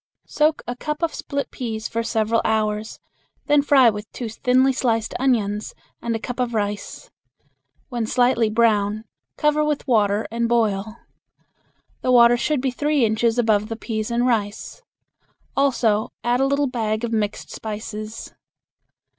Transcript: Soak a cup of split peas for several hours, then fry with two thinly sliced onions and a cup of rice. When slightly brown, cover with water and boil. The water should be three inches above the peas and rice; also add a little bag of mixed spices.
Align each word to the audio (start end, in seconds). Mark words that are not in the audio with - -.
Soak 0.25 0.63
a 0.67 0.75
cup 0.75 1.03
of 1.03 1.13
split 1.13 1.51
peas 1.51 1.87
for 1.87 2.01
several 2.01 2.41
hours, 2.43 2.97
then 3.45 3.61
fry 3.61 3.91
with 3.91 4.11
two 4.11 4.29
thinly 4.29 4.73
sliced 4.73 5.13
onions 5.19 5.75
and 6.01 6.15
a 6.15 6.19
cup 6.19 6.39
of 6.39 6.55
rice. 6.55 7.11
When 7.89 8.07
slightly 8.07 8.49
brown, 8.49 9.03
cover 9.37 9.63
with 9.63 9.87
water 9.87 10.27
and 10.31 10.49
boil. 10.49 10.95
The 12.01 12.11
water 12.11 12.35
should 12.35 12.61
be 12.61 12.71
three 12.71 13.05
inches 13.05 13.37
above 13.37 13.69
the 13.69 13.75
peas 13.75 14.09
and 14.09 14.25
rice; 14.25 14.81
also 15.55 16.09
add 16.23 16.39
a 16.39 16.47
little 16.47 16.65
bag 16.65 17.03
of 17.03 17.13
mixed 17.13 17.51
spices. 17.51 18.33